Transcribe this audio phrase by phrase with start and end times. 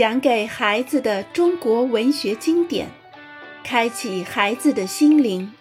[0.00, 2.88] 讲给孩子的中国文学经典，
[3.62, 5.52] 开启孩子的心灵。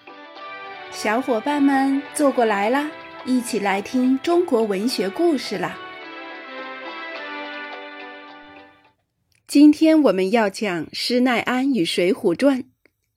[0.92, 2.90] 小伙伴们坐过来啦，
[3.26, 5.78] 一起来听中国文学故事啦！
[9.46, 12.62] 今天我们要讲施耐庵与《水浒传》。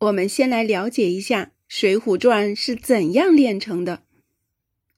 [0.01, 4.03] 我们先来了解一下《水浒传》是怎样炼成的。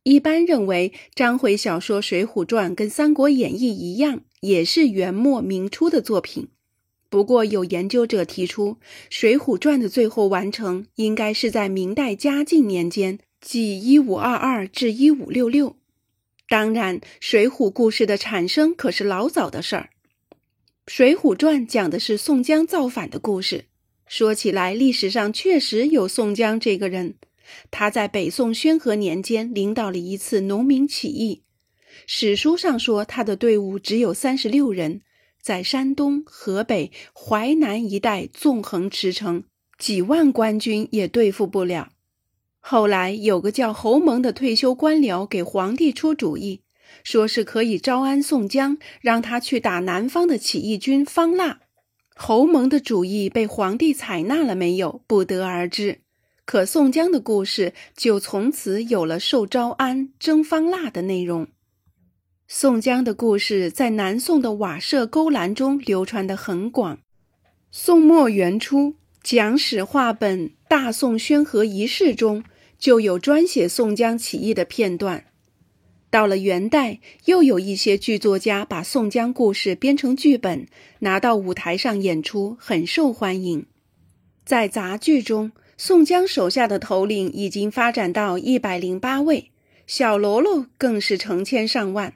[0.05, 4.23] 一般认为，章回小说《水浒传》跟《三国演义》一样。
[4.41, 6.49] 也是元末明初的作品，
[7.08, 8.72] 不过有研究者提出，
[9.09, 15.76] 《水浒传》的最后完成应该是在明代嘉靖年间，即一五二二至一五六六。
[16.46, 19.89] 当然，水浒故事的产生可是老早的事儿。
[20.86, 23.64] 《水浒传》讲的是宋江造反的故事。
[24.07, 27.14] 说起来，历史上确实有宋江这个人，
[27.71, 31.43] 他在北宋宣和年间领导了一次农民起义。
[32.06, 35.03] 史书上说，他的队伍只有三十六人，
[35.41, 39.45] 在山东、河北、淮南一带纵横驰骋，
[39.78, 41.91] 几万官军也对付不了。
[42.59, 46.62] 后来有个叫侯蒙的退休官僚给皇帝出主意，
[47.05, 51.61] 说是可以招安宋江，让他去打南方的起义军方腊。
[52.17, 56.00] 侯蒙的主意被皇帝采纳了没有，不得而知。
[56.45, 61.48] 可宋江的故事就从此有了受招安、征方腊的内容。
[62.47, 66.98] 宋江的故事在南宋的瓦舍勾栏中流传得很广。
[67.70, 72.45] 宋末元初，讲史话本《大宋宣和遗事》中
[72.78, 75.25] 就有专写宋江起义的片段。
[76.11, 80.69] 到了元代，又有一些剧作家把宋江故事编成剧本，
[81.00, 83.67] 拿到舞台上演出，很受欢迎。
[84.45, 89.50] 在杂剧中，宋江手下的头领已经发展到一百零八位，
[89.86, 92.14] 小喽啰更是成千上万。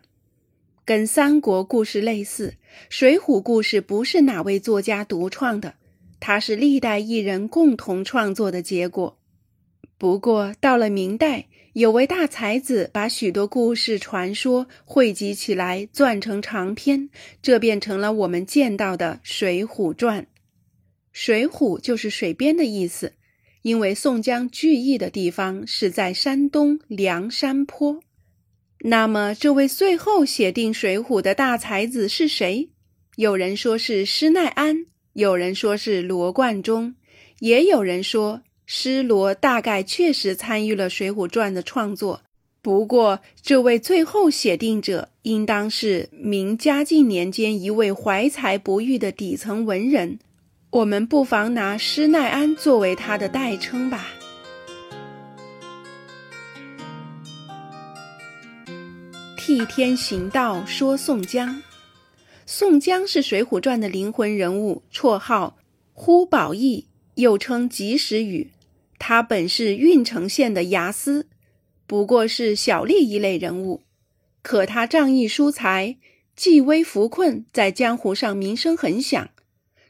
[0.84, 2.54] 跟三国故事类似，
[2.88, 5.74] 水浒故事不是哪位作家独创的，
[6.20, 9.18] 它是历代艺人共同创作的结果。
[9.98, 17.10] 不过到了明代，有位大才子把许多故事传说汇集起来，撰成长篇，
[17.42, 20.22] 这变成了我们见到的《水浒传》。
[21.12, 23.12] 水浒就是水边的意思，
[23.62, 28.00] 因为宋江聚义的地方是在山东梁山坡。
[28.80, 32.68] 那么，这位最后写定《水浒》的大才子是谁？
[33.16, 36.94] 有人说是施耐庵，有人说是罗贯中，
[37.40, 42.22] 也有人说施罗大概确实参与了《水浒传》的创作。
[42.62, 50.20] 不过，这位最后写定者应当是明嘉靖年间一位怀才不遇的底层文人。
[50.70, 54.08] 我们不妨拿施耐庵作为他的代称吧。
[59.38, 61.62] 替天行道说宋江，
[62.44, 65.56] 宋江是《水浒传》的灵魂人物，绰号
[65.94, 68.50] 呼保义，又称及时雨。
[68.98, 71.28] 他本是郓城县的牙司，
[71.86, 73.84] 不过是小吏一类人物。
[74.42, 75.96] 可他仗义疏财，
[76.36, 79.30] 济危扶困，在江湖上名声很响。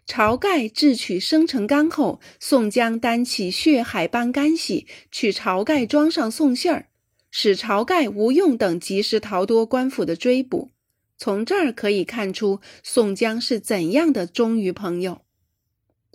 [0.08, 6.86] 晁盖智取生辰纲后，宋江担起血海般干系，去晁盖庄上送信儿。
[7.30, 10.70] 使晁盖、吴用等及时逃脱官府的追捕。
[11.18, 15.20] 从这儿可以看出宋江是怎样的忠于朋友。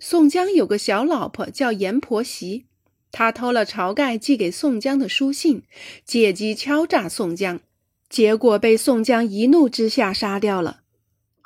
[0.00, 2.64] 宋江有个小老婆叫阎婆惜，
[3.12, 5.62] 他偷了晁盖寄给宋江的书信，
[6.04, 7.60] 借机敲诈宋江，
[8.08, 10.80] 结果被宋江一怒之下杀掉了。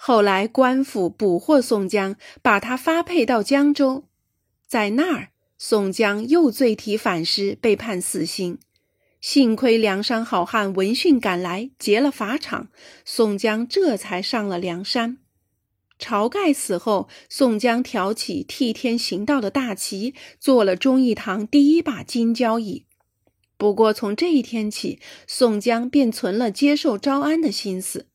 [0.01, 4.05] 后来官府捕获宋江，把他发配到江州，
[4.65, 8.61] 在那儿宋江又罪体反诗，被判死刑。
[9.21, 12.69] 幸亏梁山好汉闻讯赶来，劫了法场，
[13.05, 15.19] 宋江这才上了梁山。
[15.99, 22.85] 晁盖死后，宋江挑起替天行道的大旗，做了忠义堂第一把金交椅。
[23.57, 28.07] 不过从这一天起，宋江便存了接受招安的心思。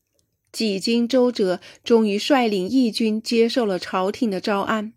[0.54, 4.92] 几经周折，终于率领义军接受了朝廷的招安。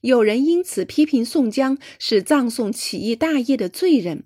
[0.00, 4.24] 有人因此批评宋江是葬送起义大业的罪人。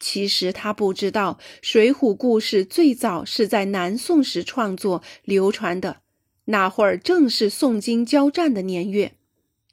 [0.00, 5.98] 其实他不知道，《水浒》故事最早是在南宋时创作流传的。
[6.46, 9.12] 那会儿正是宋金交战的年月，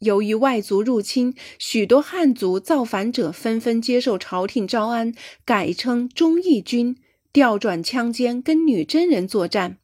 [0.01, 6.95] 由于外族入侵，许多汉族造反者纷纷接受朝廷招安，改称忠义军，
[7.33, 9.79] 调转枪尖跟女真人作战。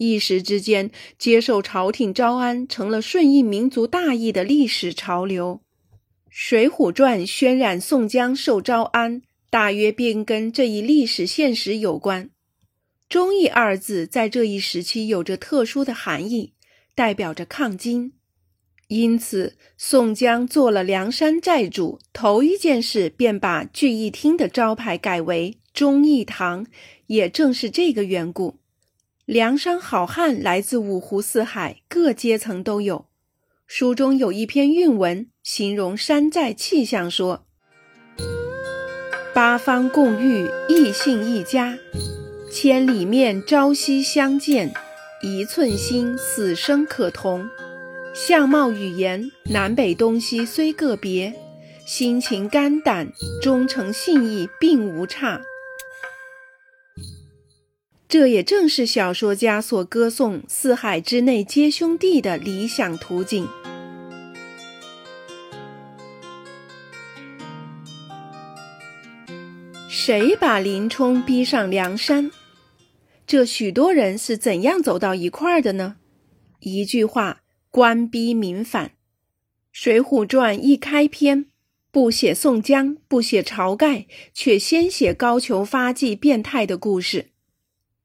[0.00, 5.60] 一时之间，接受朝廷招安成了顺应民族大义的历史潮流。
[6.30, 9.20] 《水浒传》渲染宋江受招安。
[9.50, 12.30] 大约便跟这一历史现实有关。
[13.08, 16.54] 忠义二字在这一时期有着特殊的含义，
[16.94, 18.12] 代表着抗金。
[18.86, 26.64] 因此，宋江做了梁山寨主，头一件事便把聚义厅的招牌改为忠义堂。
[27.08, 28.59] 也正是这个缘故，
[29.30, 33.06] 梁山好汉来自五湖四海，各阶层都有。
[33.64, 37.46] 书中有一篇韵文，形容山寨气象，说
[39.32, 41.76] ：“八方共御，异姓一家；
[42.50, 44.70] 千里面，朝夕相见；
[45.22, 47.48] 一寸心，死生可同。
[48.12, 51.32] 相貌语言，南北东西虽个别，
[51.86, 55.40] 心情肝胆，忠诚信义，并无差。”
[58.10, 63.46] 这也正是小说家所歌颂四海之内皆兄弟的理想图景。
[69.88, 72.32] 谁把林冲逼上梁山？
[73.28, 75.98] 这许多人是怎样走到一块儿的呢？
[76.58, 78.86] 一句话，官逼民反。
[79.70, 81.46] 《水浒传》一开篇，
[81.92, 87.26] 不写宋江，不写晁盖，却先写高俅发迹变态的故事。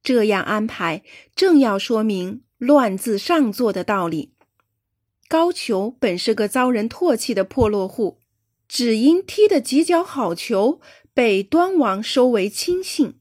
[0.06, 1.02] 这样安排，
[1.36, 4.34] 正要说明乱自上座的道理。
[5.28, 8.20] 高俅本是个遭人唾弃的破落户，
[8.68, 10.80] 只因踢得几脚好球，
[11.12, 13.16] 被端王收为亲信。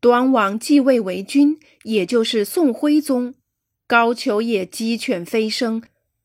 [0.00, 3.34] 端王继位为君，也就是宋徽宗。
[3.86, 5.80] 高俅也鸡犬飞升，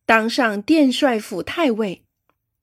[0.08, 2.02] 当上殿帅府太尉。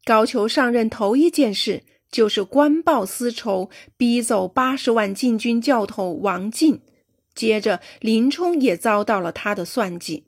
[0.04, 6.80] 高俅上任头一件事，就是官报私仇，逼走八十万禁军教头王进。
[7.34, 10.24] 接着，林冲也遭到了他的算计。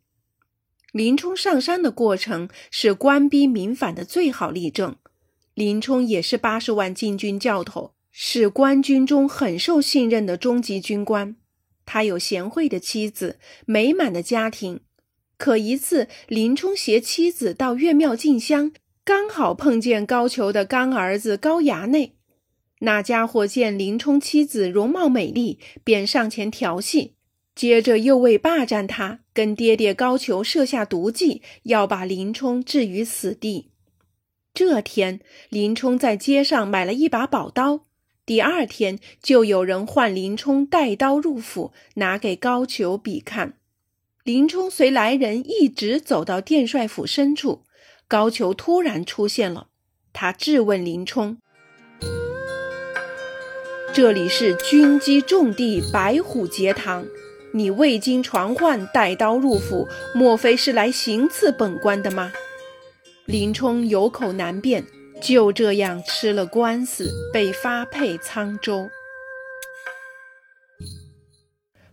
[0.93, 4.97] 林冲上山的过程是官逼民反的最好例证。
[5.55, 11.37] 林冲也是八十万禁军教头，是官军中很受信任的中级军官。
[11.87, 14.81] 他有贤惠的妻子，美满的家庭。
[15.37, 18.73] 可一次，林冲携妻子到岳庙进香，
[19.05, 22.15] 刚好碰见高俅的干儿子高衙内。
[22.85, 27.15] 那家伙见林冲妻子容貌美丽，便上前调戏，
[27.55, 33.71] 接着又为霸占他，跟爹爹高俅设下毒计，要把林冲置于死地。
[34.53, 37.87] 这天，林冲在街上买了一把宝刀，
[38.27, 43.55] 第二天就有人唤林冲带刀入府，拿给高俅比看。
[44.25, 47.63] 林冲随来人一直走到殿帅府深处，
[48.07, 49.69] 高俅突然出现了，
[50.13, 51.39] 他质问林冲。
[53.95, 57.07] 这里是军机重地白虎节堂，
[57.53, 62.33] 你未经传唤带刀入府，莫非是来行刺本官的吗？
[63.25, 64.85] 林冲有口难辩，
[65.23, 68.89] 就这样吃了官司，被发配沧州。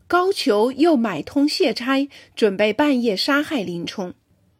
[0.08, 4.16] 高俅又买通谢差，准备半夜杀害林冲。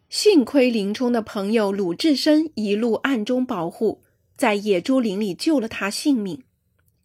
[0.08, 4.04] 幸亏林冲的朋友鲁智深一路暗中保护，
[4.36, 6.44] 在野猪林里救了他性命。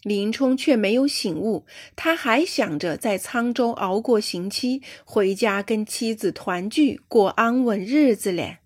[0.08, 1.66] 林冲却没有醒悟，
[1.98, 8.60] 他还想着在沧州熬过刑期，回家跟妻子团聚，过安稳日子嘞。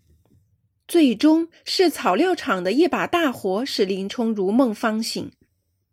[0.88, 5.32] 最终是草料场的一把大火使林冲如梦方醒，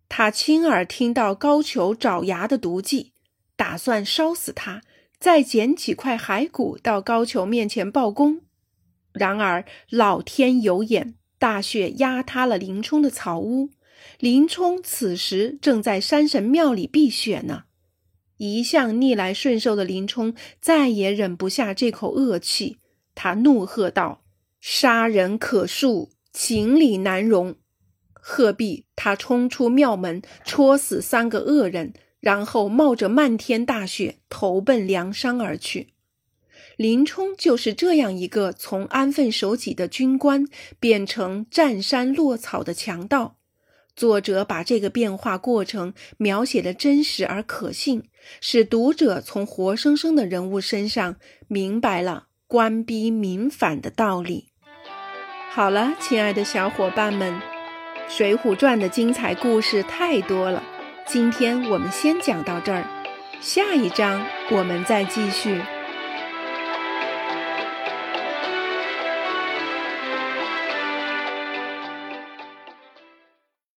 [0.08, 3.12] 他亲耳听到高俅爪牙的毒计，
[3.56, 4.82] 打算烧死他，
[5.18, 8.42] 再捡几块骸骨到高俅面前报功。
[9.14, 13.70] 然而老天有眼，大雪压塌了林冲的草屋。
[14.18, 17.64] 林冲此时正在山神庙里避雪呢。
[18.38, 22.78] 一向逆来顺受的林冲再也忍不下这口恶气，
[23.14, 24.22] 他怒喝道
[24.60, 27.56] ：“杀人可恕，情理难容！”
[28.14, 35.94] 鹤壁，他冲出庙门，戳死三个恶人，然后冒着漫天大雪投奔梁山而去。
[36.76, 40.44] 林冲就是这样一个从安分守己的军官
[40.78, 43.37] 变成占山落草的强盗。
[43.98, 48.04] 作者把这个变化过程描写的真实而可信，
[48.40, 51.16] 使读者从活生生的人物身上
[51.48, 54.52] 明白了官逼民反的道理。
[55.50, 57.34] 好了，亲爱的小伙伴们，
[58.08, 60.62] 《水浒传》的精彩故事太多了，
[61.04, 62.84] 今天我们先讲到这儿，
[63.40, 65.60] 下一章我们再继续。